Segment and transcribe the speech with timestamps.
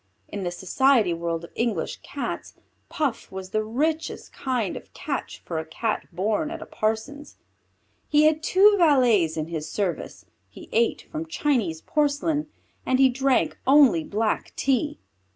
[0.27, 2.55] In the society world of English Cats,
[2.89, 7.37] Puff was the richest kind of catch for a Cat born at a parson's.
[8.09, 12.47] He had two valets in his service; he ate from Chinese porcelain,
[12.83, 14.97] and he drank only black tea.